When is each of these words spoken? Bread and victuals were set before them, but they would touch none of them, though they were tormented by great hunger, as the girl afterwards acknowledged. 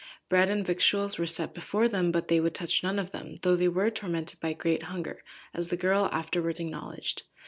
Bread 0.29 0.49
and 0.49 0.65
victuals 0.65 1.19
were 1.19 1.27
set 1.27 1.53
before 1.53 1.87
them, 1.87 2.11
but 2.11 2.27
they 2.27 2.39
would 2.39 2.55
touch 2.55 2.81
none 2.81 2.97
of 2.97 3.11
them, 3.11 3.35
though 3.43 3.55
they 3.55 3.67
were 3.67 3.91
tormented 3.91 4.39
by 4.39 4.51
great 4.53 4.81
hunger, 4.89 5.23
as 5.53 5.67
the 5.67 5.77
girl 5.77 6.09
afterwards 6.11 6.59
acknowledged. 6.59 7.21